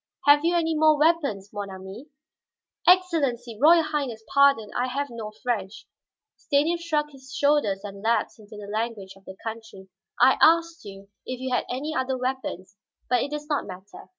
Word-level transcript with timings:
"Have 0.25 0.43
you 0.43 0.55
any 0.55 0.73
more 0.75 0.97
weapons, 0.97 1.51
mon 1.53 1.69
ami?" 1.69 2.07
"Excellency, 2.87 3.59
Royal 3.61 3.83
Highness, 3.83 4.23
pardon 4.33 4.71
I 4.75 4.87
have 4.87 5.11
no 5.11 5.31
French." 5.43 5.85
Stanief 6.35 6.81
shrugged 6.81 7.11
his 7.11 7.31
shoulders 7.31 7.81
and 7.83 8.01
lapsed 8.01 8.39
into 8.39 8.57
the 8.57 8.65
language 8.65 9.13
of 9.15 9.25
the 9.25 9.37
country. 9.43 9.89
"I 10.19 10.39
asked 10.41 10.85
you 10.85 11.09
if 11.27 11.39
you 11.39 11.53
had 11.53 11.65
other 11.99 12.17
weapons, 12.17 12.77
but 13.11 13.21
it 13.21 13.29
does 13.29 13.45
not 13.47 13.67
matter." 13.67 14.09